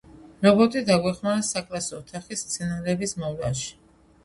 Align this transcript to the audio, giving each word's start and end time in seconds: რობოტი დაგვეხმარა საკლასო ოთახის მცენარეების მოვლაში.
რობოტი 0.45 0.81
დაგვეხმარა 0.87 1.43
საკლასო 1.51 1.95
ოთახის 1.99 2.43
მცენარეების 2.49 3.17
მოვლაში. 3.23 3.73